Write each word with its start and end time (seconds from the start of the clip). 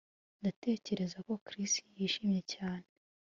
Ndatekereza 0.39 1.17
ko 1.27 1.33
Chris 1.45 1.73
yishimye 1.97 2.41
cyane 2.53 2.87